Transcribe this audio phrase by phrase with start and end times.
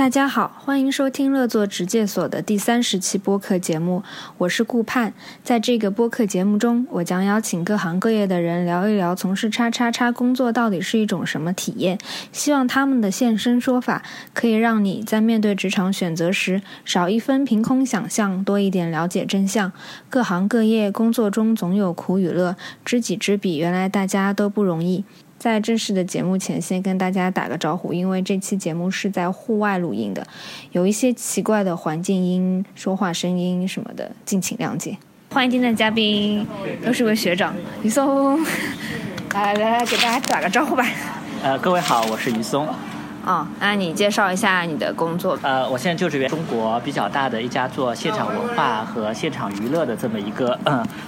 [0.00, 4.02] 大家好，欢迎收听乐作职介所的第三十期播客节目，
[4.38, 5.12] 我是顾盼。
[5.44, 11.98] 在这个播客节目中，我将邀请各行各业的人聊一聊从事叉叉叉工作到底是一种什么体验。
[12.32, 14.02] 希望他们的现身说法
[14.32, 19.70] 可以让你在面对职场选择时少一分凭空想象，多一点了解真相。
[20.08, 22.56] 各行各业工作中总有苦与乐，
[22.86, 25.04] 知己知彼，原来大家都不容易。
[25.40, 30.22] 在正式的节目前，先跟大家打个招呼，因为这期节目是在户外录音的，
[30.72, 34.98] 有一些奇怪的环境音、说话声音什么的，敬请谅解。
[35.30, 36.46] 欢迎今天的嘉宾，
[36.84, 38.38] 又是位学长于松，
[39.32, 40.84] 来来来，给大家打个招呼吧。
[41.42, 42.68] 呃，各位好，我是于松。
[43.24, 45.38] 啊，那你介绍一下你的工作。
[45.42, 50.58] 呃，我现在就职于中国比较大的一家做现场文化和现场娱乐的这么一个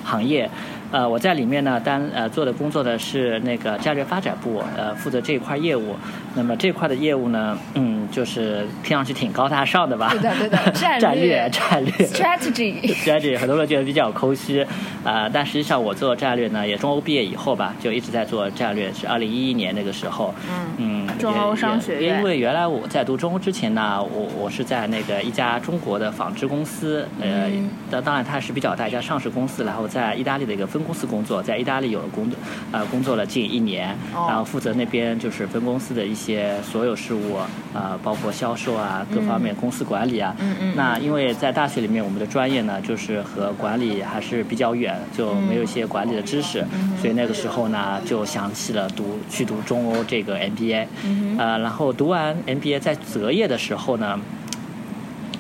[0.05, 0.48] 行业。
[0.92, 5.96] 呃，我在里面呢，单呃做的工作呢是那个战略发展部，呃，负责这一块业务。
[6.34, 10.10] 那么这块的业务呢，嗯，就是听上去挺高大上的吧？
[10.12, 10.59] 对的，对的，
[11.00, 14.66] 战略，战略，strategy，strategy， 很多人觉得比较抠虚，
[15.03, 20.34] 啊，但实际上我做战略呢，也中欧毕业以后吧，就一直在做战略，是二零一一年那个时候，
[20.78, 22.19] 嗯，嗯，中欧商学院。
[22.19, 27.50] 因为原来我在读中欧之前呢，我我是在那个一家中国的纺织公司，呃，
[27.91, 30.81] 当当然它是比较大一家上市公司，然后在意大利的一个分。
[30.83, 32.38] 公司工作在意大利有了工作，
[32.70, 37.38] 呃，工作了近一年，然后负责那边就是分公司的一些所有事务，
[37.75, 40.34] 呃，包括销售啊，各方面公司管理啊。
[40.38, 40.75] 嗯嗯。
[40.77, 46.64] 那因为在大学里面，我们的专业呢，就是和管理还是比较远，就没有一些管理的知识，
[47.00, 50.86] 所以那个时候呢，就想起了读去读中欧这个 MBA。
[51.05, 54.19] 嗯呃，然后读完 MBA，在择业的时候呢，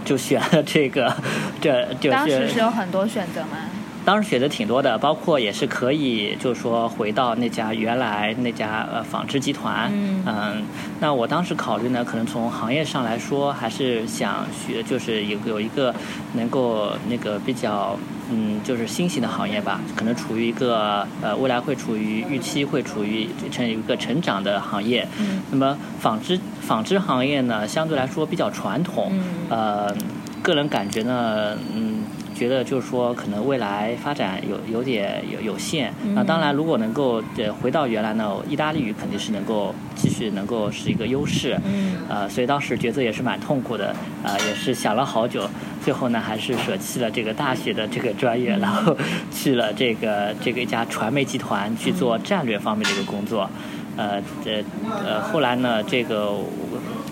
[0.04, 1.14] 就选了这个，
[1.60, 2.10] 这就是。
[2.10, 3.58] 当时是有很多选择吗？
[4.04, 9.90] 当时选择挺多的，包括也是可以，就是说回到那家原来那家呃纺织集团。
[9.94, 10.64] 嗯。
[11.00, 15.94] 那我当时考虑呢，可能从行业上来说，还是想学，就是有有一个
[16.34, 17.96] 能够那个比较
[18.30, 25.06] 嗯，就是新型的行业吧，可能处于一个呃未来会处于预期会处于成一个成长的行业。
[25.20, 25.42] 嗯。
[25.50, 29.10] 那么纺织纺织行业呢，相对来说比较传统。
[29.12, 29.22] 嗯。
[29.48, 29.96] 呃，
[30.42, 32.02] 个人感觉呢，嗯。
[32.34, 35.92] 觉得就是说，可能未来发展有有点有有限。
[36.14, 41.58] 那当然，如果能够呃回到原来呢，意大利语肯定是能够继续能够是一个优势。
[41.64, 41.96] 嗯。
[42.08, 43.94] 呃，所以当时抉择也是蛮痛苦的，
[44.24, 45.48] 啊，也是想了好久，
[45.84, 48.96] 最后呢还是舍弃了这个大学的这个专业，然后
[49.30, 53.48] 去了这个这个一家传媒集团去做战略方面的一个工作。
[53.96, 54.64] 呃，这
[55.04, 56.36] 呃后来呢，这个。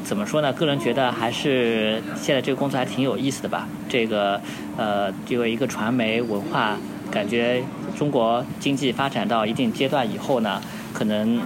[0.04, 0.52] 怎么说呢？
[0.52, 3.68] 个人觉得还是现在这个工作还挺有意思的吧。
[3.88, 4.40] 这个，
[4.76, 6.76] 呃，作为一个传媒文化，
[7.10, 7.62] 感觉
[7.96, 10.60] 中国经济发展到一定阶段以后呢，
[10.92, 11.40] 可能。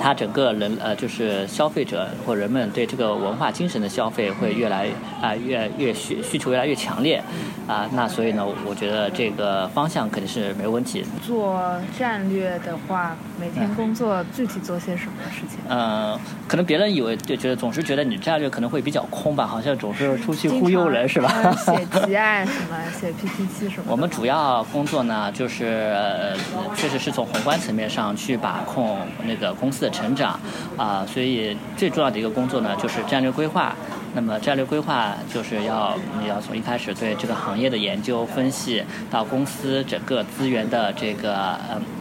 [0.00, 4.88] 它整个人呃，就是消费者或人们对这个文化精神的消费会越来
[5.20, 7.22] 啊越越需需求越来越强烈，
[7.68, 11.04] 啊，那所以呢，我觉得这个方向肯定是没问题。
[11.24, 11.60] 做
[11.98, 15.58] 战略的话，每天工作具体做些什么事情？
[15.68, 16.18] 嗯，
[16.48, 21.30] 可能别人以为就觉得总是觉得你战略可能会比较空吧，好像总是出去忽悠人是吧？
[21.54, 23.84] 写提案什么，写 PPT 什么。
[23.86, 25.94] 我们主要工作呢，就是
[26.74, 29.89] 确实是从宏观层面上去把控那个公司的。
[29.90, 30.38] 成长，
[30.76, 33.74] 啊，所以最重要的一个工作呢，就是战略规划。
[34.12, 41.56] 那么战略规划就是要你要从一开始对这个行业的研究分析，到公司整个资源的这个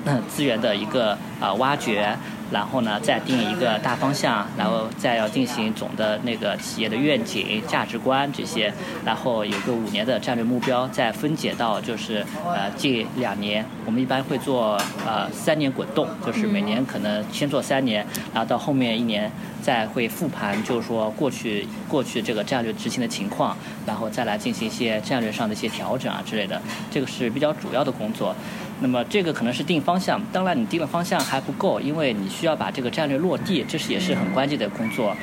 [0.05, 2.17] 呃 资源的一个啊挖掘。
[2.51, 8.73] 然后呢，再定一个大方向，然后再要进行总的那个企业的愿景、价值观这些，
[9.05, 19.31] 然后有个五年的战略目标，再分解到就是呃近两年，我们一般会做呃三年滚动，就是每年可能先做三年，然后到后面一年
[19.61, 23.55] 再会复盘，就是说过去过去这个战略执行的情况，
[23.85, 28.35] 然后再来进行一些战略上的一些调整啊之类的，这个是比较主要的工作。
[28.81, 35.15] 那么这个可能是定方向，当然你定了方向还不够，因为你需要把这个战略落地，这是也是很关键的工作。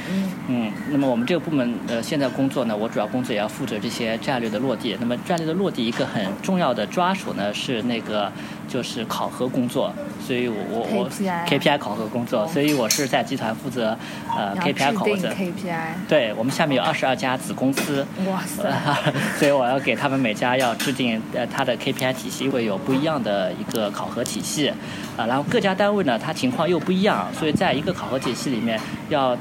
[0.49, 4.97] 嗯，那么我们这个部门呃现在工作呢，我主要工作也要负责这些战略的落地。
[5.01, 8.31] 那么战略的落地一个很重要的抓手呢是那个。
[8.69, 9.95] 就是考核工作，
[10.27, 13.97] 所以我我我 KPI 考核工作，所以我是在集团负责
[14.37, 15.13] 呃 KPI 考核。
[15.15, 15.95] KPI。
[16.09, 18.05] 对我们下面有二十二家子公司。
[18.29, 18.69] 哇塞！
[19.39, 24.69] 所以我要给他们每家要制定呃它的 KPI 体系，会有不一样的一个考核体系
[25.17, 25.27] 啊。
[25.27, 29.37] 然后各家单位呢，它情况又不一样，所以在一个考核体系里面，要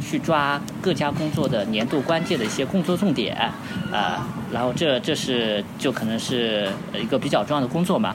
[0.00, 3.36] 去抓各家工作的年度关键的一些工作重点
[3.90, 4.26] 啊。
[4.52, 8.14] 然后这这是就可能是一个比较重要的工作嘛。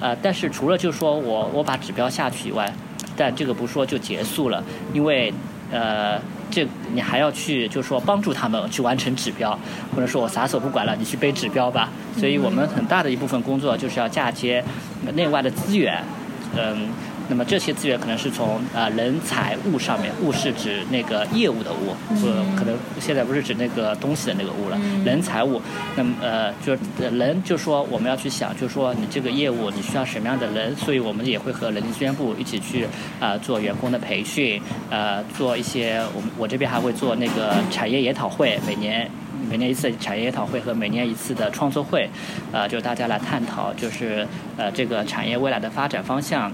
[0.00, 2.72] 呃，但是除了就是说我我把指标下去以外，
[3.16, 4.62] 但这个不说就结束了，
[4.92, 5.32] 因为
[5.72, 6.20] 呃
[6.50, 9.58] 这你还要去就是说帮助他们去完成指标，
[9.94, 11.88] 或者说我撒手不管了，你去背指标吧。
[12.16, 14.64] 所以我们很大的一部分工作就是要嫁接
[15.14, 16.02] 内外的资源，
[16.56, 16.88] 嗯。
[17.28, 22.26] 那么这些资源可能是从呃人财物上面，物是指那个业务的物，不
[22.56, 24.78] 可能现在不是指那个东西的那个物了。
[25.04, 25.60] 人财物，
[25.94, 32.86] 那么呃就人就说我们要去想，就是说你这个业务你需要什么样的人，所以我们也会和人力资源部一起去
[33.20, 39.10] 啊做员工的培训，呃做一些我们我这边还会做那个产业研讨会，每年
[39.50, 42.08] 每年一次产业研讨会和每年一次的创作会，
[42.52, 44.26] 呃就大家来探讨就是
[44.56, 46.50] 呃这个产业未来的发展方向。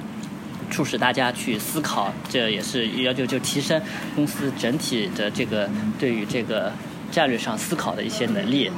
[0.75, 3.81] 促使大家去思考，这也是要求就提升
[4.17, 6.73] 公司整体的这个对于这个
[7.13, 8.69] 战略上思考的一些能力。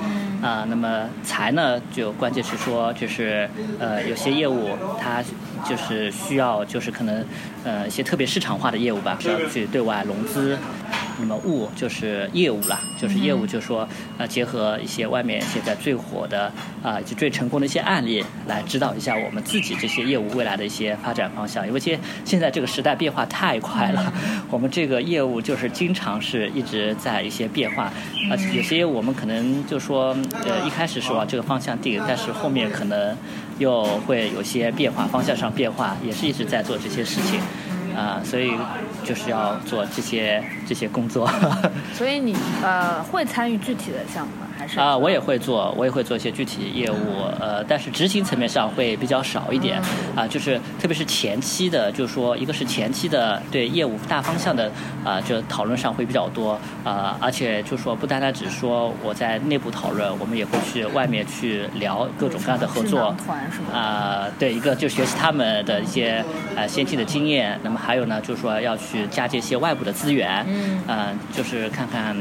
[0.43, 3.49] 啊，那么财呢，就关键是说，就是
[3.79, 5.25] 呃，有些业务它
[5.65, 7.25] 就是需要，就是可能
[7.65, 10.59] 呃一些特别市场化的业务吧，需要去对外融资。
[11.19, 16.53] 那么物就是业务了，就是业务，就是说，呃，结合一些外面现在最火的
[16.83, 21.67] 啊，以及最成功的一些案例，来指导一下我们自己这些业务未来的一些发展方向。
[21.67, 24.13] 因为现现在这个时代变化太快了，
[24.51, 27.93] 我们这个业务就是经常是一直在一些变化，
[28.31, 33.17] 而且有些我们可能就说，呃，一开始是往这个方向定，但是后面可能
[33.59, 37.41] 又会有些变化，方向上变化，也是一直在做这些事情。
[37.97, 38.53] 啊，所以
[39.07, 41.31] 就是要做这些这些工作。
[41.95, 44.46] 所以你呃会参与具体的项目吗？
[44.59, 46.97] 还是啊，我也会做，我也会做一些具体业务。
[47.41, 49.81] 呃，但是执行层面上会比较少一点。
[50.15, 54.71] 啊，就是特别是前期的，就是说一个是前期的对业务大方向的
[55.05, 56.59] 啊，就讨论上会比较多。
[56.85, 63.15] 啊，而且就是说不单单只说我在内部讨论，我们也会去外面去聊各种各样的合作。
[63.73, 66.25] 啊，对，一个就学习他们的一些
[66.57, 67.59] 呃先进的经验。
[67.63, 67.81] 那么。
[67.87, 70.45] 还有呢，就是说要去嫁接一些外部的资源，
[70.89, 72.17] 嗯，就是看看，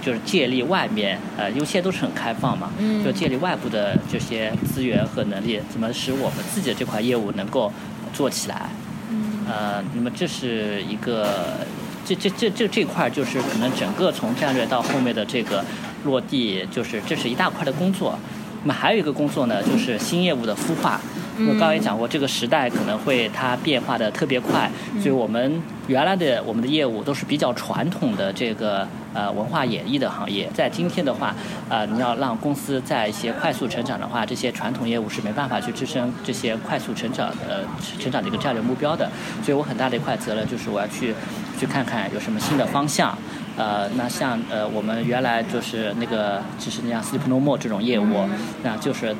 [0.00, 7.72] 就是借力外面，呃，因为都是很开放嘛，嗯，就借力外部的这些资源和能力，怎么使我们自己的这块业务能够
[8.12, 8.70] 做起来，
[9.10, 11.66] 嗯，呃，那么这是一个，
[12.04, 15.64] 这这这这这块就是可能整个从战略到后面的这个
[16.04, 18.18] 落地，就是这是一大块的工作。
[18.62, 21.00] 那么还有一个工作呢，就是新业务的孵化。
[21.40, 24.70] 我刚刚也讲过，这个时代可能会它变化的特别快，
[25.00, 31.34] 所以我们原来的我们的业务都是比较传统的这个呃文化演艺的行业，在今天的话，
[31.68, 37.64] 呃，你要让公司在一些快速成长的话，这些传统业务是没办法去支撑这些快速成长的
[38.00, 39.08] 成长的一个战略目标的。
[39.42, 41.14] 所以我很大的一块责任就是我要去
[41.58, 43.16] 去看看有什么新的方向。
[43.56, 48.28] 呃，那像呃我们原来就是那个就是那样 Sleep No More 这种业务，
[48.62, 49.14] 那就是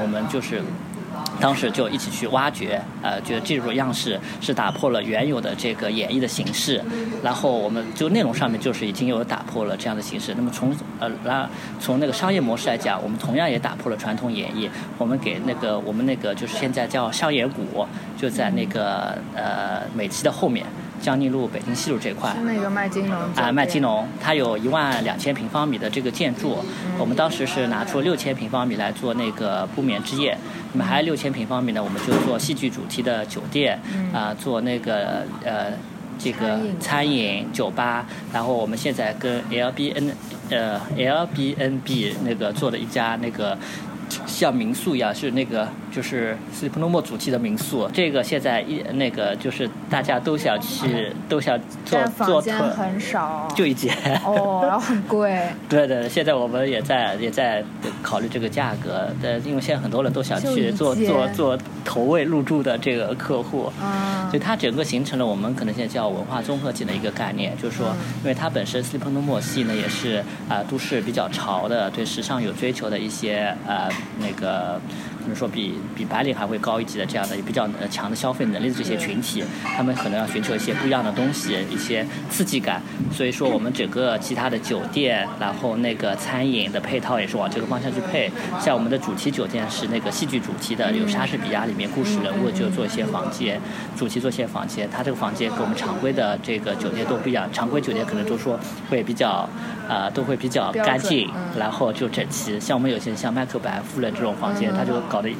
[0.00, 0.62] 我们就是。
[1.40, 6.82] 当时就一起去挖掘，呃，觉得这种样式是打破了原有的这个演绎的形式，
[7.22, 10.34] 然后我们就内容上面就是已经有打破了这样的形式。
[10.36, 14.68] 那么从呃，那从那个商业模式来讲，我们同样也打破了传统演绎。
[14.96, 17.86] 我们给那个我们那个就是现在叫商演谷，
[18.16, 20.64] 就在那个呃美琪的后面。
[21.00, 26.58] 江宁路、北京西路这块，是那个麦金融啊，麦金融，它有一万两千平方米的这个建筑，
[26.98, 30.36] 我们当时是拿出六千平方米来做那个不眠之夜，
[30.72, 33.80] 那么还有六千平方米呢，我们就做戏剧主题的酒店，
[34.12, 35.72] 啊，做那个呃
[36.18, 37.46] 这个餐饮。
[37.52, 40.12] 酒吧，然后我们现在跟 L B N
[40.50, 43.56] 呃 L B N B 那个做了一家那个
[44.26, 45.68] 像民宿一样，是那个。
[45.96, 52.42] 就是 Sleep No More 主题的民宿，这个现在一那个就是大家都想去，都想做做。
[52.42, 53.48] 房很少。
[53.56, 53.96] 就一间。
[54.22, 55.40] 哦，然后很贵。
[55.70, 57.64] 对对，现在我们也在也在
[58.02, 63.72] 考虑这个价格，但，因为现在很多人都想去做做做投位入住的这个客户。
[63.82, 64.28] 嗯。
[64.28, 67.86] 所以它整个形成了我们可能现在叫文化综合体的一个概念，就是说，
[68.22, 73.88] 因为它本身 Sleep No More 系呢也是啊都市比较潮的，对时尚有追求的一些呃
[74.20, 74.78] 那个。
[75.26, 79.42] 比如说，比比白领还会高一级的这样的比较强的消费能力的这些群体，
[79.76, 82.80] 他们可能要寻求一些不一样的东西，一些刺激感。
[83.12, 88.30] 所以说，我们整个其他的酒店，然后那个餐饮的配套也是往这个方向去配。
[88.60, 93.60] 像我们的主题酒店是那个戏剧主题的，有莎士比亚里面故事人物就做一些房间，
[93.96, 94.88] 主题做一些房间。
[94.92, 98.56] 它这个房间跟我们常规的这个酒店都不一样，常规酒店可能都说
[98.88, 99.48] 会比较，
[99.88, 101.28] 呃，都会比较干净，
[101.58, 102.60] 然后就整齐。
[102.60, 104.94] 像我们有些像麦克白夫人这种房间，它就。
[105.08, 105.30] 搞的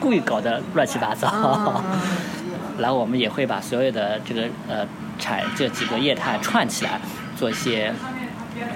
[0.00, 1.82] 故意搞得乱七八糟，
[2.78, 4.86] 然后我们也会把所有的这个呃
[5.18, 7.00] 产这几个业态串起来，
[7.36, 7.92] 做一些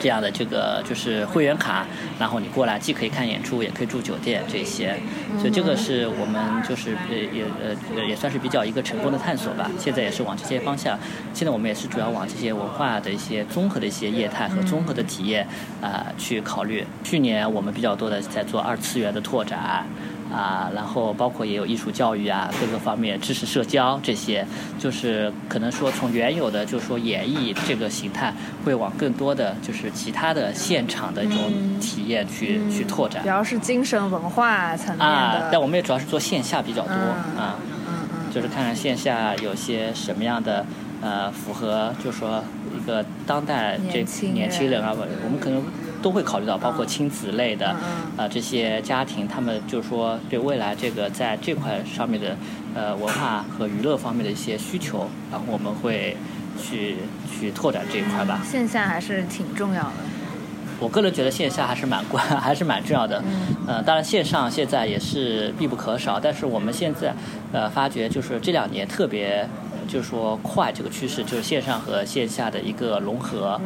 [0.01, 1.87] 这样的这个就是会员卡，
[2.19, 4.95] 然后你过来既可以看演出，也可以住酒店这些，
[5.39, 9.71] 所以这个是我们就是呃也呃也算是比较一个成功的探索吧。
[9.79, 10.99] 现在也是往这些方向，
[11.33, 15.47] 现在我们也是主要往这些文化的一些综合的一些业态和综合的体验
[15.81, 16.85] 啊去考虑。
[17.05, 19.87] 去年我们比较多的在做二次元的拓展。
[20.33, 24.47] 啊，然后包括也有艺术教育啊，各个方面知识社交这些，
[24.79, 31.39] 就是可能说从原有的就是说演绎这个形态，会往更多的就是其他的现场的一种
[31.81, 33.23] 体验去去拓展。
[33.23, 35.05] 主要是精神文化层面的。
[35.05, 36.93] 啊，但我们也主要是做线下比较多
[37.39, 37.57] 啊，
[38.35, 40.67] 就是看看线下有些什么样的
[41.01, 42.43] 呃符合，就是说
[42.77, 44.93] 一个当代这年轻人啊，
[45.25, 45.63] 我们可能。
[46.07, 47.75] 都会考虑到，包括亲子类的，
[48.17, 52.37] 啊，这些家庭，他们就是说对未来这个在这块上面的，
[52.77, 56.17] 呃，文化和娱乐方面的一些需求，然后我们会
[56.57, 56.99] 去
[57.29, 58.41] 去拓展这一块吧。
[58.49, 59.95] 线下还是挺重要的。
[60.79, 63.21] 我个人觉得线下还是蛮关， 还是蛮重要的。
[63.67, 63.83] 嗯。
[63.85, 67.13] 当然线上现在也是必不可少，但是我们现在
[67.53, 69.45] 呃发觉就是这两年特别。
[69.87, 73.61] 就是说快这个趋势，就是线上和线下的一个融合。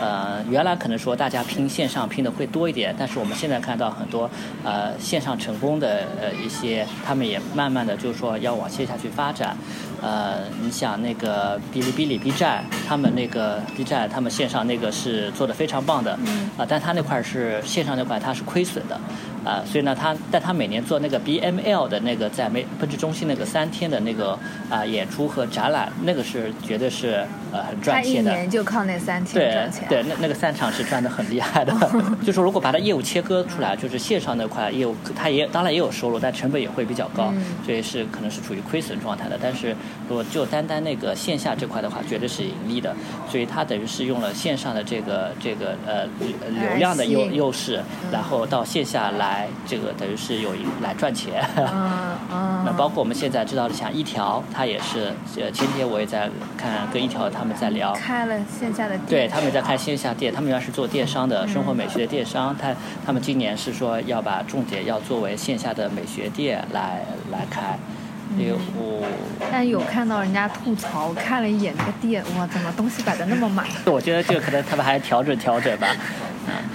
[0.00, 4.30] 呃，原来可能说大家拼线上拼的会多一点，但是我们现在看到很多
[4.64, 9.56] 呃线上成功的呃一些，他们也慢慢的就是说要往线下去发展。
[10.02, 16.18] 呃，你想那个哔哩哔哩 B 站，他们那个 B 站，他们线上那个是做的非常棒的。
[16.26, 19.00] 嗯啊，但他那块是线上那块，它是亏损的。
[19.44, 24.38] 啊，所以呢，他但他每年做那个 BML 的那个在美奔驰中心那个三天的那个
[24.70, 28.30] 啊演出和展览，那个是绝对是呃很赚钱的。
[28.30, 29.86] 他一年就靠那三天赚钱。
[29.88, 31.74] 对，那那个三场是赚的很厉害的。
[32.24, 37.30] 就是如果把它业务切割出来，就是线上那块业务，它也当然也有收入，但成本也会比较高，
[37.66, 39.38] 所以是可能是处于亏损状态的。
[39.42, 39.76] 但是
[40.08, 42.94] 如果就单单那个线下这块的话，绝对是盈利的。
[43.30, 46.06] 所以它等于是用了线上的这个这个呃
[46.48, 49.33] 流量的优优势，然后到线下来。
[49.34, 51.44] 来，这个等于是有一来赚钱。
[51.56, 52.62] 嗯嗯。
[52.66, 57.92] 那包括我们现在知道的，像一条，他也是，呃，前天我也在看，跟一条他们在聊。
[57.94, 59.06] 开了线下的店。
[59.08, 62.56] 对，他们在开线下店，他们原来是做电商的，生活美学的电商。
[62.56, 62.74] 他
[63.04, 67.76] 他们今年是说要把重点要作为线下的美学店来来开。
[68.38, 68.56] 有。
[69.52, 73.66] 但有看到人家吐槽，看了一眼那个店，哇，怎么东西摆的那么满？
[73.84, 75.88] 我觉得这个可能他们还调整调整吧。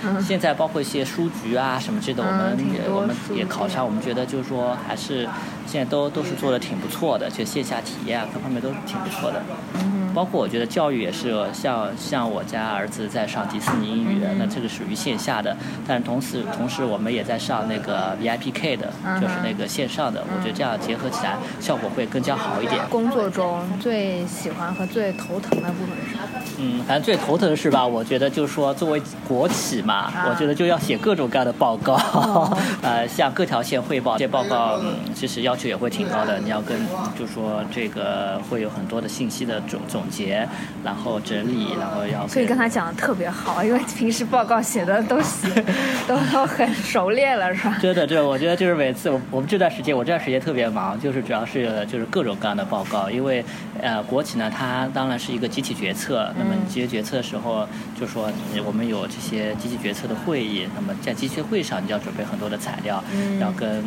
[0.03, 5.27] 嗯，现在包括一些书局啊什么之类的，我们也我们也考察，我们觉得就是说还是
[5.65, 9.41] 现在都都是做的挺不错的，就线下体验啊各方面都是挺不错的。
[9.75, 15.55] 嗯，包括我觉得教育也是，像像我家儿子在上迪士尼英语，那这个属于线下的，
[15.87, 22.79] 但是同时同时我们也在上那个 VIPK 的，就是那个线上的，我觉得这样结合起来效果会更加好一点。
[22.89, 26.17] 工作中最喜欢和最头疼的部分是？
[26.59, 27.85] 嗯，反正最头疼的是吧？
[27.85, 31.95] 我觉得就是说作为国企嘛，我觉得就要写各种各样的报告，
[32.81, 34.13] 呃，向各条线汇报。
[34.13, 34.79] 这些报告
[35.13, 36.77] 其实要求也会挺高的，你要跟，
[37.17, 40.47] 就说这个会有很多的信息的总总结，
[40.83, 42.27] 然后整理，然后要。
[42.27, 45.47] 所以跟他讲的特别好，因为平时报告写的都写
[46.07, 47.77] 都都很熟练了，是吧？
[47.81, 53.43] 真的，这我觉得就是每次我我们这段时间，我这段时间特别忙，就是主要是就是各种各样的报告，因为
[53.81, 57.67] 呃，国企呢，它当然是一个集体决策，那么集体决策的时候，
[57.99, 58.31] 就说
[58.65, 63.03] 我们有这些机器决策的会议，那么在机器会上，你要准备很多的材料，
[63.39, 63.83] 要跟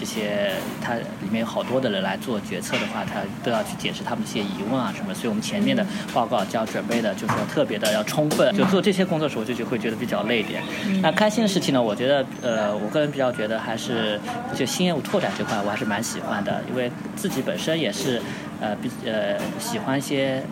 [0.00, 10.62] 这些它里面有好多的人来做决策的话，他都要去解释他们一些疑问啊什么，所以我们前面的报告就要准备的，就是说特别的要充分，就做这些工作的时候就就会觉得比较累一点。
[11.02, 14.20] 那开心的事情呢，我觉得呃，我个人比较觉得还是
[14.54, 18.20] 就新业务拓展这块，我还是蛮喜欢的，因为自己本身也是。
[18.60, 20.42] 呃，比呃喜欢一些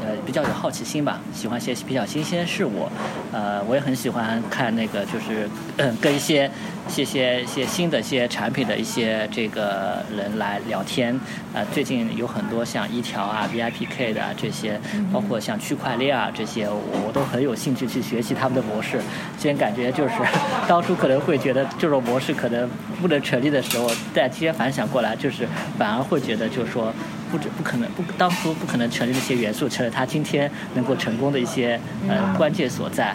[0.00, 2.88] 呃比较有好奇心吧，喜欢一些比较新鲜的事物，
[3.32, 5.48] 呃，我也很喜欢看那个就是
[6.00, 6.50] 跟一些
[6.88, 11.18] 些些一些新的一些产品的一些这个人来聊天，
[11.54, 14.78] 呃，最近有很多像一条啊、VIPK 的这些，
[15.10, 19.00] 包括像区块链啊这些，我都很有兴趣去学习他们的模式。
[19.38, 20.14] 虽然感觉就是
[20.68, 22.68] 当初可能会觉得这种模式可能
[23.00, 26.92] 不能成立的时候，但今天反想过来，就是反而会觉得就是说。
[27.34, 33.12] 不止不可能不当初不可能成立的一些元素，成了他今天能够成功的一些呃关键所在。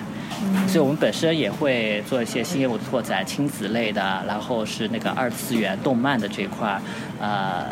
[0.67, 6.79] 所以我们本身也会做一些新业务拓展，亲子类的，然后是那个二次元动漫的这一块，
[7.19, 7.65] 呃，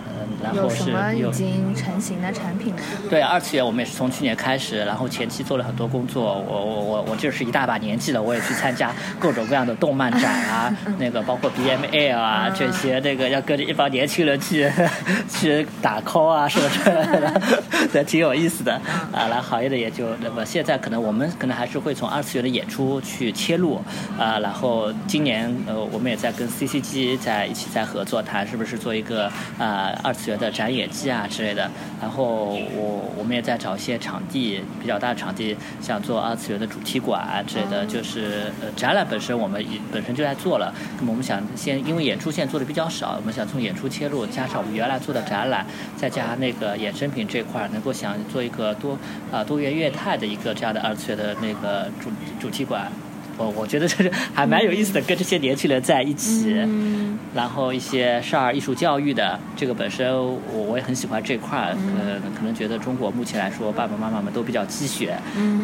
[0.44, 2.74] 然后是有已经成型的产品。
[3.10, 6.24] 对，二次元我们也是从去年开始，然后前期做了很多工作。
[6.48, 14.70] 我我我我就是一大把年纪了，我也去参加各种各样的动漫展啊， 那个包括 BML 啊这些，那个要跟着一帮年轻人去
[15.30, 17.42] 去打 call 啊什么的，
[17.94, 18.74] 也挺有意思的。
[19.14, 22.57] 啊，那行业的也就那么现在可能我们可能还是会从二次元的。
[22.58, 23.80] 的演出去切入，
[24.18, 31.70] 啊，然后今年呃我们也在跟 CCG 在一起在合作，谈是不是做一个啊二次元的展演季啊之类的。
[32.02, 40.74] 然后我我们也在找一些场地，比较大的场地，想做二次元的主题馆之类的，就是呃展览本身我们本身就在做了。
[40.98, 48.98] 那么我们想先因为演出现在做的比较少，我们想从演出切入，加上我们原来做的展览，再加那个衍生品这块，能够想做一个多
[49.32, 52.10] 啊多元业态的一个这样的二次元的那个主
[52.40, 52.92] 主题馆。
[53.38, 56.56] 我我觉得这是还蛮有意思的，跟这些年轻人在一起，
[57.36, 61.76] 然后一些少儿艺术教育的这个本身，我我也很喜欢这块儿。
[62.00, 65.18] 呃，可能觉得中国目前来说，爸爸妈妈们都比较鸡血，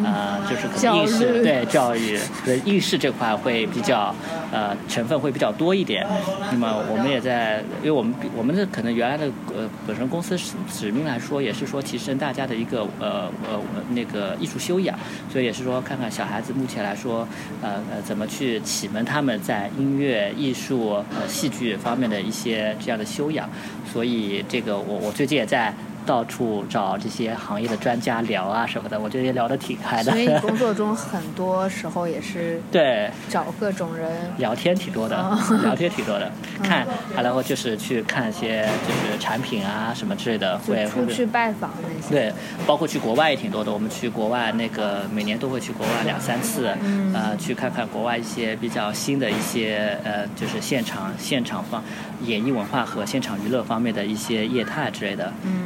[0.04, 4.12] 啊，就是可能应试对教育，对意识这块会比较
[4.52, 6.04] 呃成分会比较多一点。
[6.50, 13.60] 那么我们也在，因为我们我们的可能原来的呃本身公司使使命来说，也是说提升大家的一个呃呃
[13.90, 14.98] 那个艺术修养，
[15.32, 17.26] 所以也是说看看小孩子目前来说。
[17.62, 23.48] 呃呃，怎么去启蒙他们在音乐、艺术、呃戏剧方面的一些这样的修养？
[23.92, 25.72] 所以这个我我最近也在。
[26.06, 30.12] 到处找这些行业的专家聊啊什么的，我觉得也聊得挺嗨的。
[30.12, 35.16] 所以你工作中很多时候也是 对找各种人聊天挺多的，
[35.62, 36.30] 聊天挺多的。
[36.62, 36.86] 看，
[37.16, 42.14] 然后就是去看一些就是产品啊什么之类的，会出去拜访那些。
[42.14, 42.32] 对，
[42.66, 43.72] 包括去国外也挺多的。
[43.72, 46.68] 我们去国外那个每年都会去国外两三次，
[47.14, 51.82] 呃，去看看国外一些比较新的一些呃，就是现场现场方
[52.24, 55.32] 演艺文化和现场娱乐方面的一些业态之类的。
[55.44, 55.60] 嗯。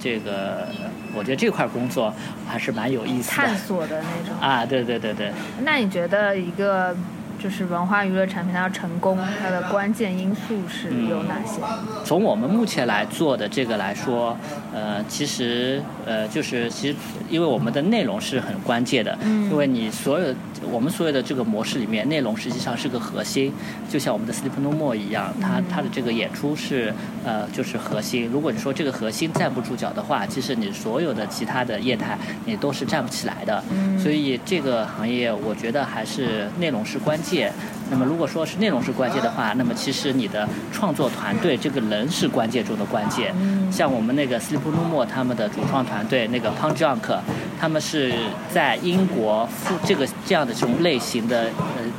[0.00, 0.66] 这个，
[1.14, 2.12] 我觉得这块工作
[2.46, 5.32] 还是蛮有意思的，探索的那种啊，对对对对。
[5.62, 6.94] 那你觉得一个？
[7.36, 11.60] 就是文化娱乐产品它要成功，它的关键因素是有哪些？
[12.02, 14.34] 从我们目前来做的这个来说，
[14.72, 16.96] 呃，其实呃，就是其实
[17.28, 20.34] 因为我们的内容是很关键的，嗯，因为你所有
[20.70, 23.52] 我们所有的这个模式里面，内容实际上是个核心，
[23.88, 26.92] 就像我们的 Sleep No More 一样，它它的这个演出是
[27.24, 28.28] 呃就是核心。
[28.32, 33.62] 如果你说这个核心站不住脚的话，其实你所有的其他的业态你都是站不起来的。
[33.70, 37.52] 嗯，所以这个行业我觉得还是内容是关键。
[37.90, 43.34] 那么，如果说是内容是关键的话，那么其实你的创作团队这个人是关键中的关键。
[43.70, 47.18] 像我们那个 Sleep No More 他们的主创团队那个 p u n j u n k
[47.60, 48.12] 他们是
[48.52, 51.50] 在英国孵这个这样的这种类型的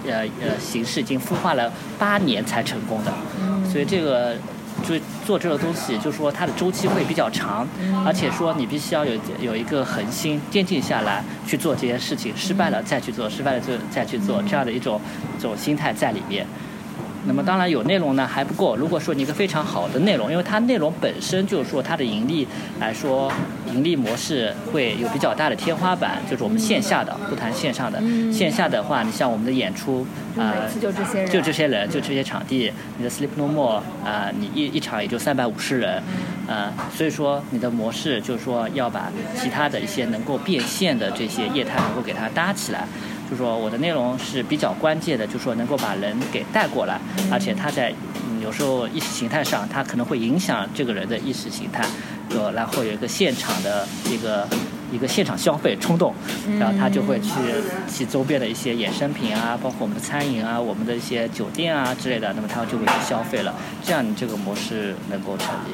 [0.05, 3.13] 呃呃呃形式已经孵化了八年才成功的，
[3.69, 4.35] 所以这个。
[4.83, 7.67] 就做这个东西，就是说它的周期会比较长，
[8.05, 14.99] 而且说你必须要有有一个恒心，坚定下来去做这件事情，失败了再去做，失败了就再去做，这样的一种
[15.37, 16.45] 这种心态在里面。
[17.27, 18.75] 那么当然有内容呢还不够。
[18.75, 22.47] 如果说你一个非常好的内容，因为它内容本身就是说它的盈利
[22.79, 23.31] 来说，
[23.67, 28.01] 盈利模式会有比较大的天花板，就是我们线下的不谈线上的。
[28.31, 30.05] 线下的话，你像我们的演出，
[30.37, 36.01] 啊，就这些人，就这些人，就这些场地，你的 Sleep No More，啊，你一一场也就三百五十人，
[36.47, 42.87] 啊，所以说你的模式就是说要把其他的一些能够变现的这些业态能够给它搭起来。
[43.29, 46.99] 就说我的内容是比较关键的，就说能够把人给带过来，
[47.31, 47.93] 而且他在
[48.41, 51.85] 有时候意识形态上，他可能会影响这个人的意识形态，
[52.29, 54.47] 有然后有一个现场的一个
[54.91, 56.13] 一个现场消费冲动，
[56.59, 57.31] 然后他就会去
[57.87, 65.73] 其周边的一些衍生品啊，包括我们的餐饮啊，我们的一些酒店啊之类的，那么他就会去消费了，这样你这个模式能够成立。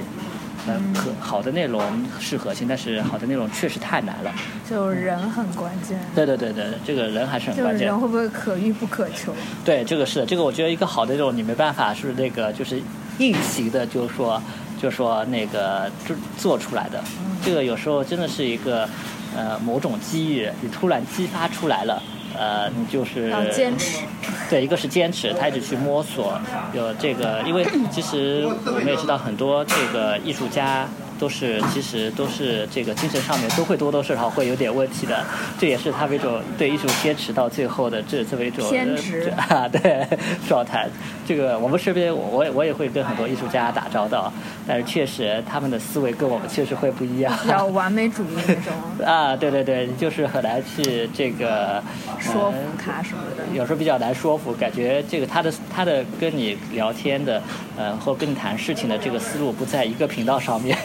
[0.67, 1.81] 嗯，可好的内容
[2.19, 4.31] 是核心，但是好的内容确实太难了。
[4.69, 5.99] 就人很关键。
[6.15, 7.87] 对对对对，这个人还是很关键。
[7.87, 9.33] 人会不会可遇不可求？
[9.65, 12.81] 对，这个是这个，我觉得一个好的这种你没办法是那个就是
[13.17, 14.41] 硬性的，就是说
[14.81, 17.03] 就是说那个做做出来的。
[17.43, 18.87] 这个有时候真的是一个
[19.35, 22.01] 呃某种机遇，你突然激发出来了。
[22.33, 24.05] 呃，你就是要坚持，
[24.51, 26.37] 对，一个是坚持，他一直去摸索，
[26.73, 30.85] 有这个，因为 其实我们也知道很多这个艺术家。
[31.21, 35.23] 都是其实都是这个精神上面都会多多少少会有点问题的，
[35.59, 40.03] 这也是他为一种对艺术坚持到最后的这这么一种坚持啊对
[40.49, 40.89] 状态。
[41.31, 44.29] 这个我们身边我我也会跟很多艺术家打交道，
[44.67, 48.73] 但是确实他们的思维跟我们确实会不一样，比较完美主义那种。
[49.07, 51.81] 啊对对对，就是很难去这个
[52.19, 57.41] 说服他什么的，有时候比较难说服，感觉这个他的他的跟你聊天的
[57.77, 60.77] 呃或跟你谈事情的这个思路不在一个频道上面。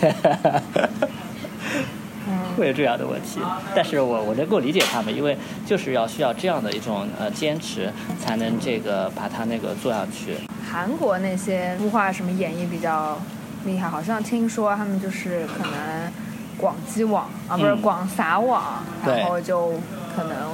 [2.57, 3.41] 会有这样的问题，
[3.75, 10.37] 但是我我能够理解他们，因为就是要需要这样的一种呃坚持，才能这个把它那个做下去。
[10.69, 13.19] 韩国那些孵化什么演绎比较
[13.65, 16.13] 厉害，好像听说他们就是可能
[16.57, 19.75] 广积网啊，不是广撒网，然后就
[20.17, 20.53] 可能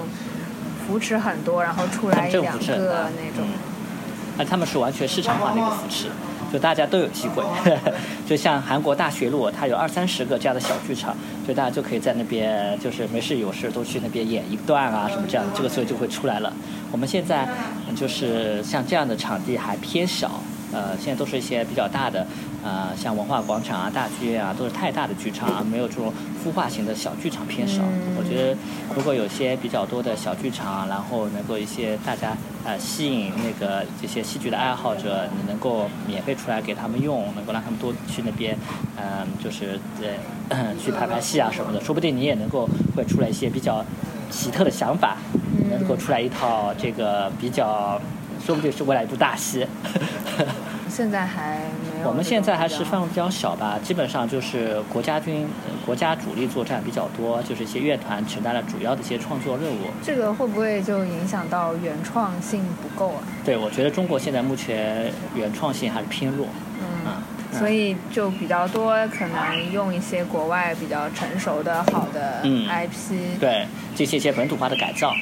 [0.86, 3.46] 扶持很多，然后出来一两个那种。
[4.36, 6.08] 那他们是完全市场化的一个扶持，
[6.52, 7.42] 就大家都有机会。
[8.28, 16.52] 就像韩国大学路，它有二三十个这样的小剧场，就大家就可以在那边，就是没事有事都去那边演一段啊什么这样的，这个时候就会出来了。
[16.90, 17.48] 我们现在
[17.96, 20.42] 就是像这样的场地还偏小。
[20.74, 22.26] 呃，现在都是一些比较大的，
[22.64, 26.12] 呃，像文化广场啊、大剧院啊，都是太大的剧场啊，没有这种
[26.44, 27.82] 孵化型的小剧场偏少。
[28.16, 28.56] 我觉得
[28.94, 38.56] 如果有些比较多的小剧场，然后能够一些大家呃吸引那个这些戏剧的爱好者，你能够免费出来给他们用，能够让他们多去那边，
[38.96, 39.80] 嗯，就是
[40.48, 43.84] 呃 去拍拍戏啊什么的，说不定你也能够会出来一些比较
[44.30, 45.16] 奇特的想法，
[45.68, 48.00] 能够出来一套这个比较。
[48.44, 49.64] 说不定是未来一部大戏。
[50.94, 51.58] 现在还
[51.94, 52.08] 没有。
[52.08, 55.48] 我们现在还是范围比较小吧，基本上就是国家军、
[55.86, 59.86] 国家主力作战比较多，就是一些乐团承担了主要的一些创作任务。
[60.02, 63.22] 这个会不会就影响到原创性不够啊？
[63.42, 66.46] 对，我觉得中国现在目前原创性还是偏弱。
[66.78, 73.40] 嗯，所以就比较多可能用一些国外比较成熟的好的 IP。
[73.40, 75.14] 对，进行一些本土化的改造。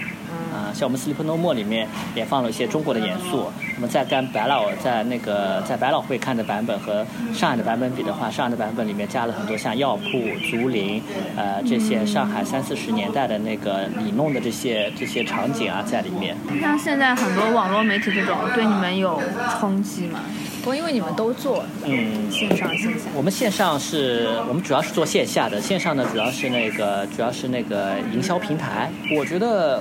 [0.74, 3.50] 像我们《Sleep No More》里面也放了一些中国的元素。
[3.76, 11.02] 那么在跟百老在那个在百老汇看的版本和上海的版本比的话，上海的版本里面加了很多像药铺、竹林，
[11.36, 16.36] 呃，这些上海三四十年代的那个里弄的这些这些场景啊在里面。
[16.60, 19.20] 像现在很多网络媒体这种，对你们有
[19.58, 20.20] 冲击吗？
[20.60, 23.06] 不过因为你们都做，嗯，线上线下。
[23.14, 28.90] 我们线上是我们主要是做线下的，线上呢主要是那个主要是那个营销平台。
[29.16, 29.80] 我觉得。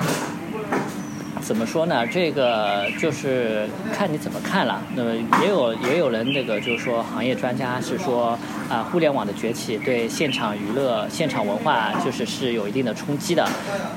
[0.71, 0.98] Amen.
[1.41, 2.05] 怎么说呢？
[2.05, 4.81] 这个就是看你怎么看了。
[4.95, 8.37] 那么也有也有人那个就是说，行业专家是说
[8.69, 13.47] 啊，互联网的崛起对现场娱乐、现场文化就是是有一定的冲击的。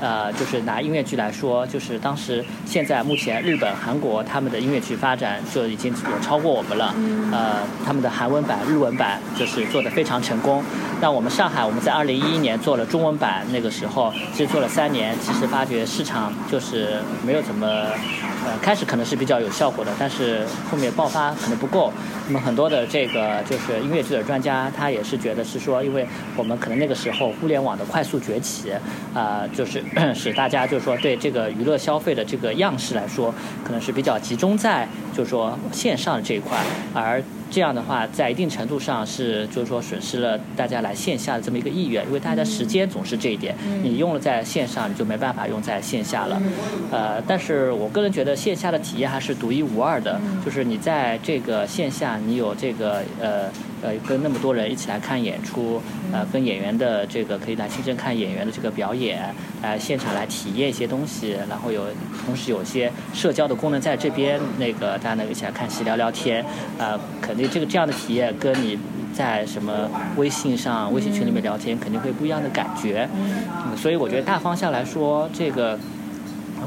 [0.01, 6.95] 呃，就是拿音乐剧来说，就是当时现在目前日本、韩国他们的音乐剧发展就已经有超过我们了。
[7.31, 10.63] 呃，他们的韩文版、日文版就是做的非常成功。
[11.01, 17.32] 那我们上海，我们在二零一一年做了中文版，那个时候其实做了三年，其实发觉市场就是没。
[17.33, 21.91] 没有怎么，呃，开始可能是比较有效果的，但是后面爆发可能不够。
[22.27, 28.71] 那么很多的这个就是音乐剧的专家，他也是觉得是说，因为我们可能那个时候互联网的快速崛起，
[29.15, 33.33] 啊，就是 使大家就是说对这个娱乐消费的这个样式来说，
[33.65, 36.59] 可能是比较集中在就是说线上这一块，
[36.93, 37.19] 而。
[37.53, 46.41] 这样的话，在一定程度上是，就是说损失了大家来线下的这么一个意愿，因为大家时间总是这一点，你用了在线上，你就没办法用在线下了。
[46.89, 53.47] 呃，但是我个人觉得线下的体验还是独一无二的，就是你在这个线下，你有这个呃。
[53.83, 55.81] 呃，跟那么多人一起来看演出，
[56.13, 61.87] 呃，跟演员的这个可以来亲身看演员的这个表演，来现场来体验一些东西，然后有
[62.25, 66.43] 同时有些社交的功能在这边，那个大家能一起来看戏聊聊天，
[66.77, 68.79] 呃，肯定这个这样的体验跟你
[69.13, 75.77] 在什么微信上、微信群里面聊天肯定会不一样的感觉，嗯，所以我觉得大方向来说，这个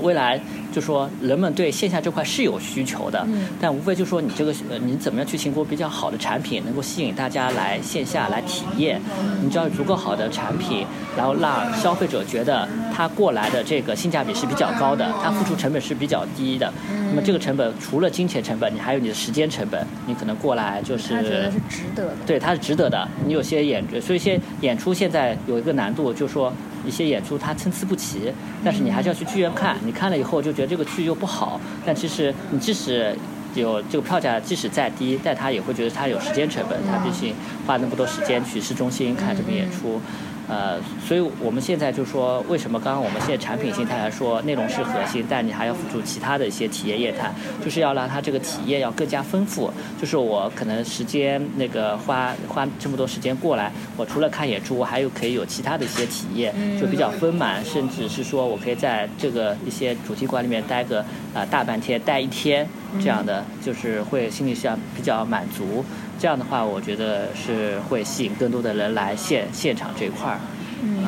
[0.02, 0.38] 未来。
[0.76, 3.26] 就说人们对线下这块是有需求的，
[3.58, 9.00] 但无非就说你这个呃你怎么样去评估比较好的产品，能够吸引大家来线下来体验。
[9.42, 10.86] 你只要足够好的产品，
[11.16, 16.70] 然后让消费者觉得他过来的这个性价比是比较高的，他付出成本是比较低的。
[17.08, 22.16] 那么这个成本除了金钱成本，你还有你的时间成本，你可能过来就是他觉得是值得的。
[22.26, 23.08] 对，他是值得的。
[23.26, 26.52] 你有些演，所以一些演出现在有一个难度，就是说。
[26.86, 28.32] 一些演出它参差不齐，
[28.64, 29.76] 但是你还是要去剧院看。
[29.84, 33.16] 你看了以后就觉得这个区域又不好，但其实你即使
[33.54, 37.34] 有这个票价，即使再低，但他也会觉得他有时间成本，他毕竟
[37.66, 40.00] 花那么多时间去市中心看这个演出。
[40.48, 47.32] 呃，所以我们现在就说，为什么刚刚我们现在产品形态来说，内容是核心，但你还要辅助其他的一些体验业态，
[47.64, 49.72] 就是要让它这个体验要更加丰富。
[50.00, 61.04] 就是我可能时间那个花花这么多时间过来，我除了看演出，我还有可以有其他的一些体验，就比较丰满，甚至是说我可以在这个一些主题馆里面待个
[61.34, 62.68] 啊大半天，待一天
[63.00, 65.84] 这样的，就是会心里上比较满足。
[66.18, 70.40] 这样的话，我觉得是会吸引更多的人来现现场这一块儿，
[70.82, 71.04] 嗯，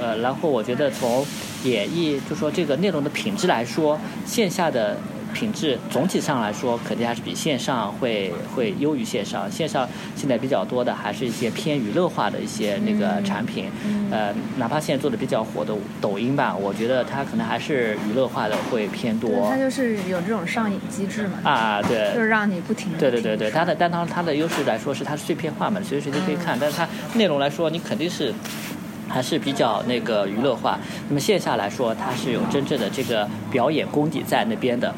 [0.00, 1.24] 呃，然后我觉得从
[1.64, 4.96] 演绎，就说这个内容的品质来说，线下的。
[5.32, 9.50] 品质总体上来说，肯定还是比线上会会优于线上。
[9.50, 13.70] 线上现在比较多的还是一些偏娱乐化的一些那个产品，
[14.10, 19.48] 呃，哪怕现在做的比较火的抖音吧，我觉得它可能还是娱乐化的会偏多。
[19.48, 21.38] 它就是有这种上瘾机制嘛。
[21.42, 22.12] 啊，对。
[22.14, 22.92] 就是让你不停。
[22.98, 26.58] 对对对对，它的但当它的优势来说是它碎片化嘛，随时随地可以看。
[26.60, 28.32] 但是它内容来说，你肯定是。
[29.12, 30.78] 还是比较那个娱乐化。
[31.08, 34.92] 那么线下来说，它是有真正的这个表演功底在那边的，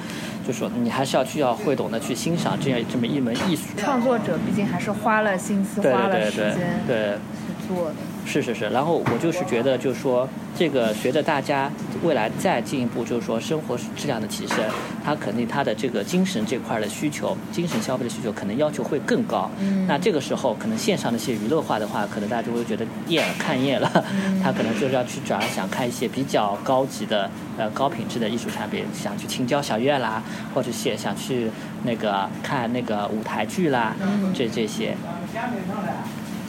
[0.46, 3.62] 就说你还是要去要会懂得去欣赏这样这么一门艺术。
[3.77, 7.96] 创作者毕竟还是花了心思，花了时间对去做的。
[8.26, 11.70] 是是是，然后我就是觉得，就是说，这个随着大家
[12.02, 14.58] 未来再进一步，就是说生活质量的提升，
[15.04, 19.50] 他肯定他的这个精神这块的需求，精神消费的需求可能要求会更高。
[19.60, 19.87] 嗯。
[19.87, 23.90] 那这个时候，可能线上那些娱乐化的话，可能大家就会觉得厌了，看厌了。
[24.12, 24.40] 嗯。
[24.42, 30.22] 他可能就是要去转而想看一些比较高级的、呃高品质的艺术产品，想去青椒小院啦，
[30.54, 31.50] 或者些想去
[31.84, 33.94] 那个看那个舞台剧啦，
[34.34, 34.96] 这这些。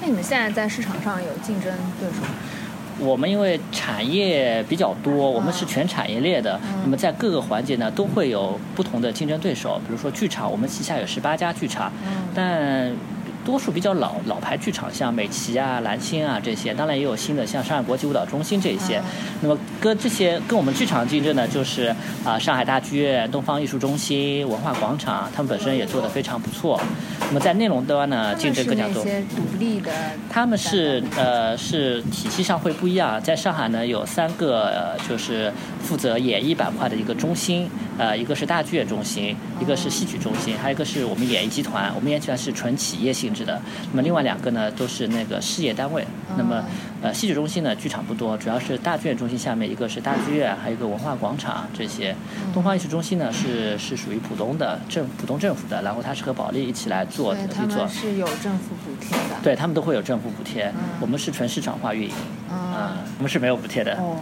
[0.05, 2.17] 那你们现在在市场上有竞争对手？
[2.99, 9.81] 我们因为产业比较多，我们是全产业链的，那么在各个环节呢都会有不同的竞争对手。
[9.87, 11.91] 比如说剧场，我们旗下有十八家剧场，
[12.35, 12.93] 但。
[13.45, 18.99] 多数比较老老牌剧场，像美琪啊、蓝星啊这些，当然也有新的，像上海国际舞蹈中心这一些。
[19.41, 26.81] 那么跟这些跟我们剧场竞争呢，就是啊上海大剧院、东方艺术中心、文化广场，他们本身也做得非常不错。
[27.27, 29.03] 那么在内容端呢，竞争更加多。
[29.03, 29.91] 些独立的。
[30.29, 33.21] 他们是呃是体系上会不一样。
[33.21, 41.93] 在上海呢，有三个就是负责演艺板块的一个中心，呃一个是大剧院中心，一个是戏曲中心，还有一个是我们演艺集团。
[41.95, 43.35] 我们演艺集团是纯企业性。
[43.35, 46.07] 质的，那么另外两个呢都是那个事业单位。
[46.37, 46.63] 那么，
[47.01, 52.15] 呃，戏曲中心呢剧场不多，主要是大剧院中心下面一个是大剧院，还有一个文化广场这些。
[52.53, 57.45] 东方艺术中心呢是是属于浦东的政浦东政府的，然后它是和保利一起来做的。
[57.47, 59.35] 他们是有政府补贴的。
[59.43, 62.13] 对他们都会有政府补贴，我们是纯市场化运营。
[62.49, 63.95] 嗯，我们是没有补贴的。
[63.97, 64.15] 哦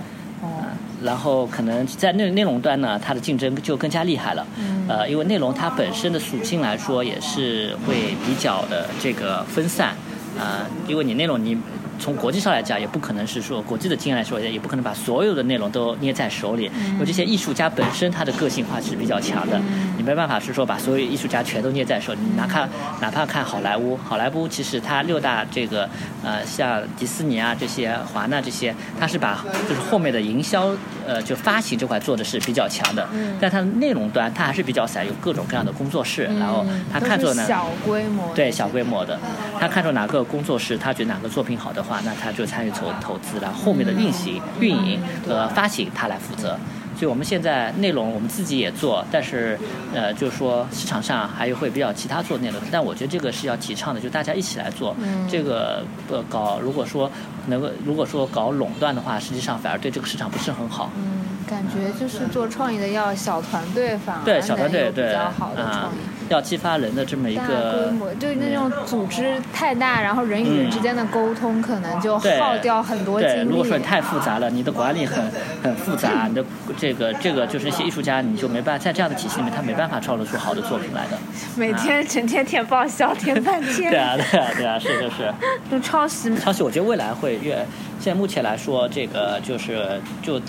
[0.43, 0.63] 哦。
[1.03, 4.45] 然后可能在内内容端呢，它的竞争就更加厉害了。
[4.57, 4.85] 嗯。
[4.87, 9.95] 呃，因为内容它本身的属性来说，也是会比较的这个分散。
[10.39, 11.57] 啊，因为你内容你。
[12.03, 16.69] 从国际上来讲，也不可能是说国际的经验来说，也不可能把所有的内容都捏在手里。
[16.91, 19.57] 因为这些艺术家本身他的个性化是比较强的，
[19.95, 22.19] 你没办法是说把所有艺术家全都捏在手里。
[22.35, 22.67] 哪怕
[22.99, 25.89] 哪怕看好莱坞，好莱坞其实它六大这个
[26.21, 33.07] 呃像迪士尼啊这些华纳这些，它是把就是后面的营销呃就发行这块做的是比较强的。
[33.39, 39.19] 但它的内容端它还是比较散，有各种各样的工作室，然后他看中呢小规模对小规模的，
[39.59, 41.83] 他看中哪个工作室，他觉得哪个作品好的。
[41.83, 46.57] 话，那他就参与投投资了，后面的运行、运营和发行他来负责。
[46.95, 49.57] 所以我们现在内容我们自己也做，但是
[49.93, 54.95] 呃，就是说市场上还有会比较其他做内容，但我觉得这个是要提倡的，就大家一起来做。
[55.29, 57.11] 这个呃搞，如果说
[57.47, 60.91] 能够如果说搞垄断的话，实际上反而对这个市场不是很好。
[60.95, 65.97] 嗯，感觉就是做创意的要小团队，反而对小团队对比较好的创意。
[66.29, 73.33] 要激发人的这么一个规模，就那种组织太大，然后人与人之间的沟通可能就耗掉很多精力。
[73.35, 75.23] 对，如果说你太复杂了，你的管理很
[75.61, 76.43] 很复杂， 你的
[76.77, 81.17] 这个这个就是一些艺术家，你就没办法在这样的体系里面，他没办法创作出好的作品来的。
[81.55, 83.91] 每天整天填报销，填半 天。
[83.91, 85.33] 对啊，对啊，对啊，是是是。
[85.69, 86.35] 就抄袭。
[86.37, 87.55] 抄袭，我觉得未来会越，
[87.99, 90.41] 现在目前来说，这个就是就。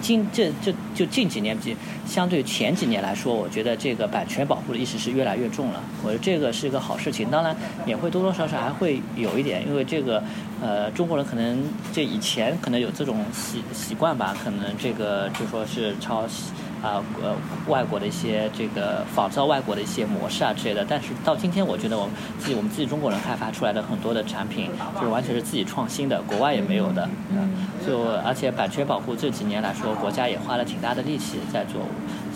[0.00, 5.82] 近这这就近几年比相对前几年来说，我觉得这个版权保护的意识是越来越重了。
[6.02, 7.56] 我觉得这个是一个好事情，当然
[7.86, 10.22] 也会多多少少还会有一点，因为这个
[10.62, 16.52] 呃中国人可能这以前可能有这种习习惯吧，可能这个就说是抄袭。
[16.82, 17.34] 啊，呃，
[17.68, 27.08] 外国的一些这个仿造外国的一些模式啊之类的，但是到今天，我觉得我们自己我们自己中国人开发出来的很多的产品，就是完全是自己创新的，国外也没有的。
[27.30, 27.52] 嗯。
[27.86, 31.80] 就而且版权保护这几年来说，国家也花了挺大的力气在做。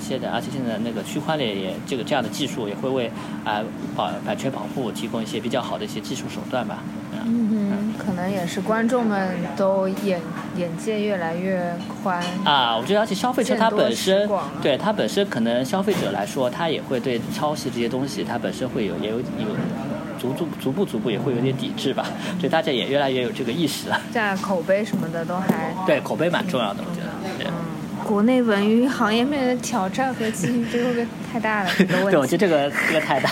[0.00, 3.10] 现在，而且现在那个区块链也这个这样的技术也会为
[3.44, 3.60] 啊
[3.94, 6.78] 保版权保护提供一些比较好的一些技术手段吧。
[7.26, 10.20] 嗯哼，可能也是观众们都眼
[10.56, 12.76] 眼界越来越宽啊。
[12.76, 14.28] 我觉得，而且消费者他本身，
[14.60, 19.24] 对他本身可能消费者来说，他也会对抄袭这些东西，他本身会有也有有
[20.18, 22.04] 逐逐逐步逐步也会有点抵制吧。
[22.38, 24.00] 所以大家也越来越有这个意识了。
[24.12, 27.11] 在口碑什么的都还对口碑蛮重要的，我觉得。
[28.12, 31.70] 国内文娱行业面临的挑战和机遇，这个太大了。
[31.78, 33.30] 对，我觉得这个这个太大。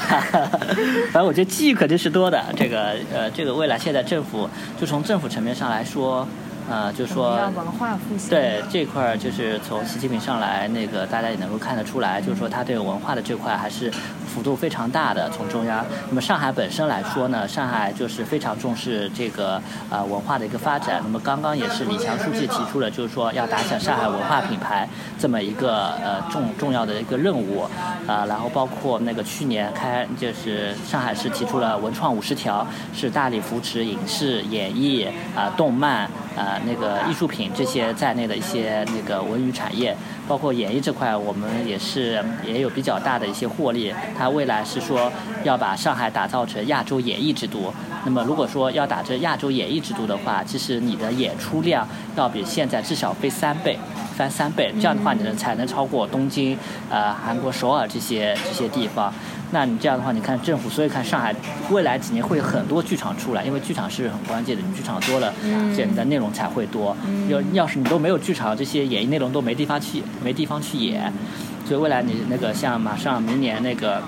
[1.12, 2.42] 反正我觉得机遇肯定是多的。
[2.56, 4.48] 这个呃，这个未来现在政府
[4.80, 6.26] 就从政府层面上来说。
[6.70, 13.90] 呃，就说文化复兴对这块儿，就是从习近平上来，那个大家也能够看得出来，就是说他对文化的这块还是
[14.24, 15.28] 幅度非常大的。
[15.30, 21.00] 从中央，那么上海本身来说呢，上海就是非常重视这个呃文化的一个发展。
[21.02, 27.66] 那么刚刚也是李强书记提出了，就是说要打响上海文化品牌这么一个呃重重要的一个任务
[28.06, 28.24] 啊。
[28.28, 36.08] 然后包括那个去年开，就是上海市提出了文创五十条，是大力扶持影视、演艺啊、动漫。
[36.40, 39.94] 呃那个艺术品这些在内的一些那个文娱产业，
[40.26, 43.92] 包括演艺这块，我们也是也有比较大的一些获利。
[44.16, 45.12] 它未来是说
[45.44, 47.70] 要把上海打造成亚洲演艺之都。
[48.06, 53.78] 那么如果说要打这亚洲演艺之都的话，其实你的演出量要比现在至少飞三倍。
[54.20, 56.54] 翻三倍，这样的话你能才能超过东京、
[56.90, 59.10] 呃韩国首尔这些这些地方。
[59.50, 61.34] 那你这样的话，你看政府，所以看上海
[61.70, 65.32] 未来几年会有很多剧场出来，因为剧场是很关键的，你剧场多了，
[65.74, 66.94] 这你的内容才会多。
[67.30, 71.10] 要要是你都没有剧场，这些演艺内容都没地方去，没地方去演。
[71.66, 74.02] 所以未来你那个像马上明年那个。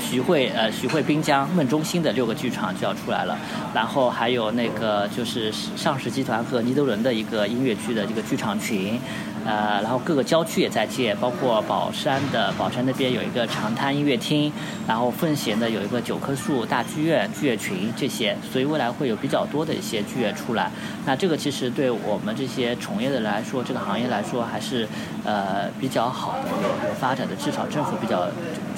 [0.00, 3.36] 徐汇呃，徐汇滨江梦中心的六个剧场就要出来了，
[3.74, 8.98] 然后还有那个就是上市集团和尼德伦的一个音乐剧的这个剧场群。
[9.46, 14.52] 呃，然后各个郊区也在建，包括宝山的宝山那边有一个长滩音乐厅，
[14.86, 20.70] 然后奉贤的有一个九棵树大剧院剧院群这些，所以未来会有比较多的一些剧院出来。
[21.06, 24.86] 那这个其实对我们这些从业的人来说，这个行业来说还是
[25.24, 28.28] 呃比较好的，有有发展的，至少政府比较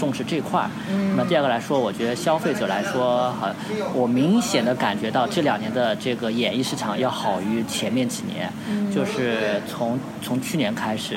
[0.03, 0.69] 重视这块儿。
[1.11, 3.51] 那么第二个来说，我觉得消费者来说，好，
[3.95, 8.49] 我明显的感觉到这两年的这个演艺市场要好于前面几年，
[8.95, 10.53] 就是从从去。
[10.53, 11.17] 去年开始，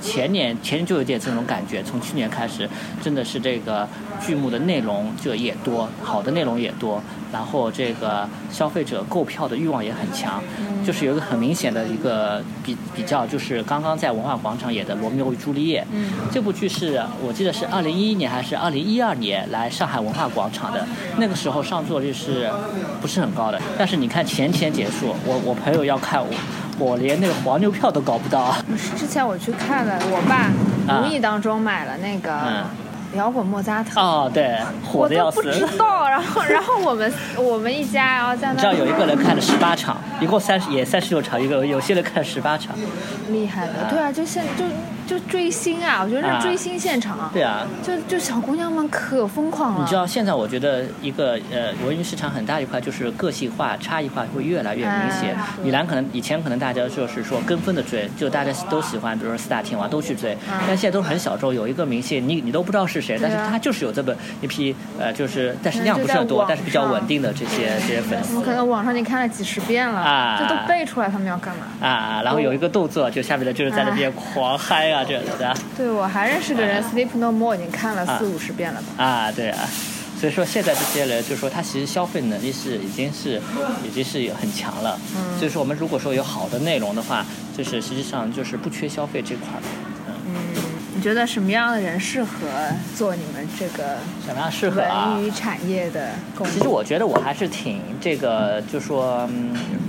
[0.00, 1.82] 前年前年就有点这种感觉。
[1.82, 2.70] 从去年开始，
[3.02, 3.88] 真的是这个
[4.24, 10.42] 剧目的内容就也多，好的内容也多，然后这个消费者购票的欲望也很强。
[10.84, 15.86] 就是有一个很明显的一个比比较，就是刚刚在文化广场演的《罗密欧与朱丽叶》。
[16.32, 20.84] 这部剧是我记得是二零一一年还是二零一二年来上海文化广场的，
[21.18, 22.50] 那个时候上座率是
[23.00, 23.60] 不是很高的？
[23.76, 26.28] 但是你看前天结束，我我朋友要看我。
[26.78, 28.56] 我连那个黄牛票都搞不到。
[28.96, 30.50] 之前我去看了，我爸
[31.02, 32.64] 无意当中买了那个
[33.14, 34.00] 摇滚莫扎特。
[34.00, 35.40] 哦，对，火的要死。
[35.40, 38.52] 我都不知道，然后 然后我们我们一家然后在那。
[38.54, 42.74] 你知道有一个人看了十八场，一共三十也三十六场，一个有些人看了十八场。
[43.28, 44.64] 厉害的，对啊，就现就。
[45.10, 46.02] 就追星啊！
[46.04, 47.28] 我觉得是追星现场。
[47.32, 49.80] 对啊，就就小姑娘们可疯狂了。
[49.80, 55.36] 你知道现在我觉得一个呃文娱市场很大一块就是个性化、差异化会越来越明显。
[55.64, 60.38] 米兰可能以前可能大家就是说跟风的追，就大家都喜欢，比如说四大天王都去追。
[60.64, 68.40] 但现在都是很小众，有一个明星你你都不知道是谁，但是他就是有这么一批呃就是但是量不是很多，但是比较稳定的这些这些粉丝。
[68.40, 71.86] 可能网上你看了几十遍了，啊，这都背出来他们要干嘛？
[71.86, 75.54] 啊，然后有一个动作，就下面的就是在那边狂嗨啊，这样的。
[75.76, 79.04] 对，我还认识个人，Sleep No More 已经看了四五十遍了吧？
[79.04, 79.68] 啊，对啊，
[80.18, 83.40] 所以说现在这些人，就是说他其实消费能力是已经是
[83.84, 84.98] 已经是很强了。
[85.16, 85.38] 嗯。
[85.38, 87.24] 所以说我们如果说有好的内容的话，
[87.56, 89.46] 就是实际上就是不缺消费这块
[90.06, 90.34] 嗯。
[90.56, 90.62] 嗯。
[91.00, 92.30] 你觉得什么样的人适合
[92.94, 96.52] 做你们这个什么样适合文娱产业的工作？
[96.54, 99.26] 其实我觉得我还是挺这个，就说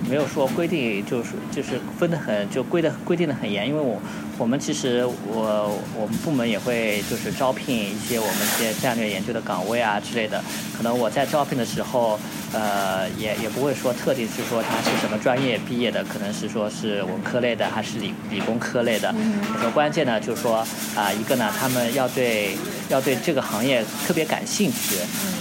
[0.10, 4.02] 没有说规定，就是就是分的很，就规的规定的很严，因为我。
[4.42, 10.44] 我们其实，我我们部门也会就是招聘一些我们一些战略研究的岗位啊之类的。
[10.76, 12.20] 可能我在招聘的时候，
[12.52, 19.14] 呃，也也不会说特定是说他是什么专业毕业的，可能是说是文科类的还是理理工科类的。
[19.62, 22.58] 说关键呢，就是说啊，一个呢，他们要对
[22.90, 24.96] 要对这个行业特别感兴趣。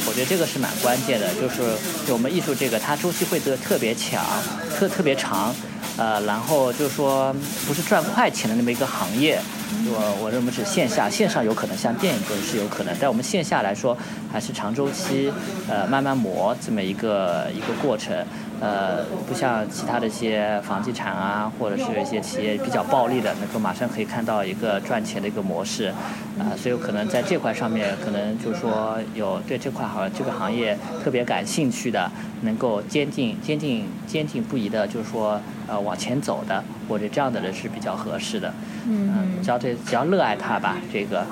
[0.07, 1.63] 我觉得这个是蛮关键的，就是
[2.07, 4.23] 就我们艺术这个，它周期会得特别强，
[4.79, 5.55] 特特别长。
[5.97, 7.35] 呃，然后就说
[7.67, 9.41] 不是赚快钱的那么一个行业，
[9.87, 13.97] 我我认为是线下，线上有可能像电影是有可能，但我们线下来说
[14.33, 15.33] 还是长周期，
[15.69, 18.15] 呃，慢慢磨这么一个一个过程。
[18.61, 25.87] 呃，不像其他的一些房地产啊，或者是一些企业比较暴利的，能够马上可以看到一个赚钱的一个模式，
[26.39, 38.53] 啊，所以可能在这块上面，可能就是说有对这块行这个行业特别感兴趣的，能够坚定坚定坚定不移的，就是说呃往前走的，或者这样的人是比较合适的。
[38.87, 41.27] 嗯，只要对只要热爱它吧，这个。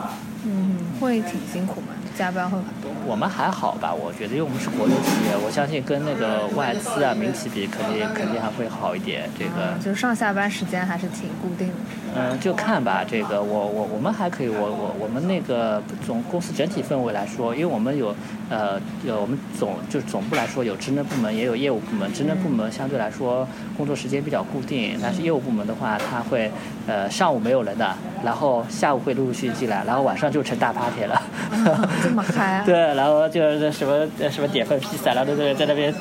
[0.44, 1.88] 嗯，会挺辛苦吗？
[2.18, 2.90] 加班会很多。
[3.06, 9.30] 我们还好吧，我觉得，因为我们是国有企业，我相信跟那个外资啊、民企比，肯定肯定还会好一点。
[9.38, 11.74] 这个就上下班时间还是挺固定的。
[12.16, 13.04] 嗯，就看吧。
[13.08, 18.14] 这个我我我们还可以，我我我们那个总公司整体氛围来说，因为我们有
[18.50, 23.46] 呃有我们总就是总部来说有职能部门也有业务部门，职能部门相对来说
[23.76, 26.50] 工作时间比较固定，但是业务部门的话，他会
[26.86, 27.94] 呃上午没有人的，
[28.24, 31.22] 然后下午会陆陆续续进来，然后晚上就成大 party 了。
[32.02, 32.58] 这么嗨？
[32.58, 35.92] 啊对，然后就是什么什么点份披萨，然后都在在那边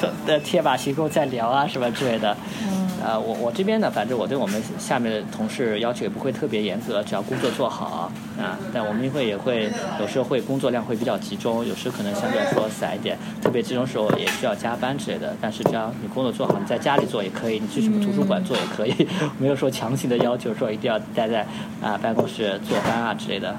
[0.43, 2.35] 贴马行宫在聊啊什么之类的。
[2.63, 8.57] 嗯，呃，我我这边呢，反正我对我们下面的同事要求也不会特别严格，只要工作做好啊。
[8.73, 13.17] 但我们一会也会有时候会工作量会比较集中，有时可能相对来说散一点。
[13.41, 15.35] 特别集中时候也需要加班之类的。
[15.41, 19.07] 但是只要你工作做好，你在家里做也可以，你去什么图书馆做也可以，
[19.39, 21.45] 没有说强行的要求说一定要待在
[21.81, 23.55] 啊办公室坐班啊之类的。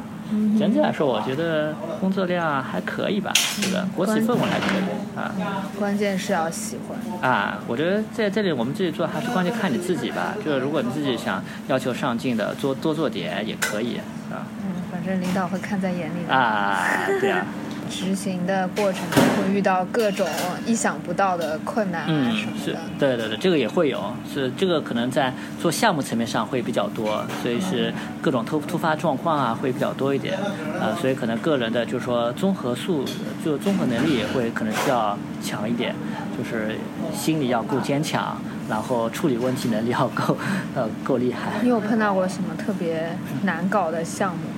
[0.59, 5.35] 整体来说，我觉得工作量还可以吧，这个国企氛围还可以啊。
[5.79, 10.35] 关键是要喜欢啊，我觉得在这里我们自己做还是关键看你自己吧。
[10.45, 13.97] 就是如果你自己想要求上进的，做多做点也可以
[14.31, 14.45] 啊。
[14.63, 17.47] 嗯，反正领导会看在眼里的啊，对啊。
[17.89, 20.27] 执行的过程中会遇到各种
[20.67, 22.65] 意想不到的困难啊什么的。
[22.65, 30.39] 是，对对对，这个也会有，是这个可能在做项目层面上会比较多，所以是各种突突发状况啊会比较多一点，
[30.81, 33.05] 呃，所以可能个人的就是说综合素，
[33.45, 35.95] 就综合能力也会可能需要强一点，
[36.37, 36.77] 就是
[37.15, 38.37] 心理要够坚强，
[38.69, 40.37] 然后处理问题能力要够，
[40.75, 41.53] 呃，够厉害。
[41.63, 44.43] 你有碰到过什么特别难搞的项目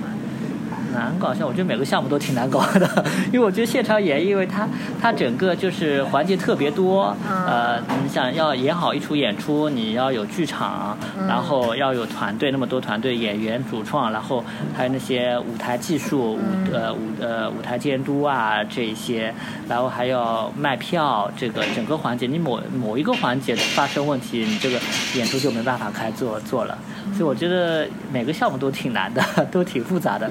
[0.91, 4.67] 难搞像我觉得每个项目都挺难搞的， 因为我觉得现场演，因为它
[5.01, 7.15] 它整个就是环节特别多，
[7.47, 14.43] 呃，你想要演好一出演出，你要有剧场，然后要有团队，那么多团队演员主创，然后
[14.75, 16.39] 还有那些舞台技术，舞
[16.71, 19.33] 呃舞呃舞台监督啊这一些，
[19.67, 24.79] 然后还要卖票，这个整个环节你某某一个环节发生问题，你这个
[25.15, 26.77] 演出就没办法开做做了，
[27.13, 30.29] 所以我觉得每个项目都挺难的， 都挺复杂的。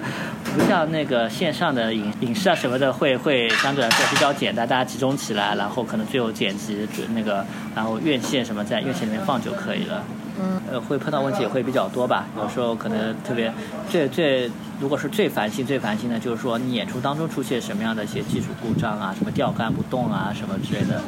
[0.54, 6.76] 不像那个线上的影影视啊什么的，会会相对来说比较简单，大家集中起来，然后可能最后剪辑
[7.14, 7.44] 那个，
[7.74, 10.02] 然后院线什么在院线里面放就可以了。
[10.40, 10.60] 嗯。
[10.72, 12.26] 呃，会碰到问题也会比较多吧？
[12.36, 13.52] 有时候可能特别
[13.88, 21.00] 最最，如果是最烦心最烦心的，就是说你演出当中出现什么样的一些技术故障啊，什么吊杆不动啊，什么之类的。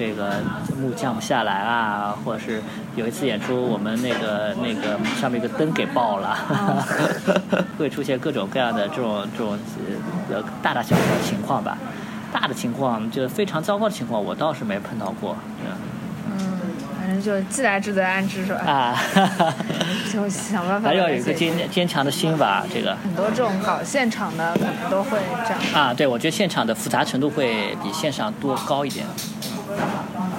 [0.00, 0.40] 这个
[0.78, 2.62] 幕降不下来啊，或者是
[2.96, 6.34] 有一次演出，我们那个那个上面一个灯给爆了，
[7.78, 9.58] 会出现各种各样的这种这种
[10.30, 11.76] 呃大大小小的情况吧。
[12.32, 15.36] 大的情况就非常糟糕的情况，我倒是没碰到过。
[16.30, 16.38] 嗯，
[16.98, 18.60] 反正就既来之则安之，是吧？
[18.64, 18.96] 啊，
[20.10, 20.88] 就想办法。
[20.88, 22.96] 还要有一个坚坚强的心吧，这个。
[23.02, 25.60] 很多这种搞现场的可能都会这样。
[25.74, 29.04] 啊，对，我觉得现场的复杂程度会比线上多高一点。
[29.76, 30.29] Thank you.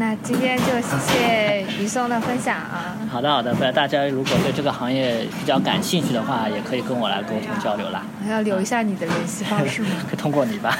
[0.00, 2.96] 那今天就谢谢于松的分享啊。
[3.12, 8.02] 好的好的，大家如果对这个行业比较感兴趣的话，也可以跟我来沟通交流啦。
[8.26, 9.88] 要留一下你的联系方式吗？
[10.08, 10.74] 可 以通过你吧。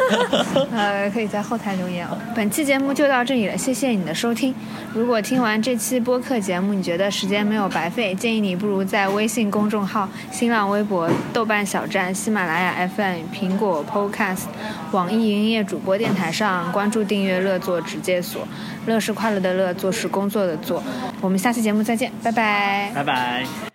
[0.72, 2.16] 呃，可以在后台留言哦。
[2.34, 4.54] 本期节目就到这里了，谢谢你的收听。
[4.94, 14.44] 如果听完这期播客节目，你觉得时间没有白费，建议你不如在微信公众号、新浪微博、豆瓣小站、喜马拉雅 FM、苹果 Podcast、
[14.92, 18.46] 网易云音乐主播电台上关注订阅“乐作直接所”。
[18.86, 20.82] 乐是快乐的乐，做是工作的做。
[21.20, 22.90] 我们下期节目再见，拜拜。
[22.94, 23.73] 拜拜。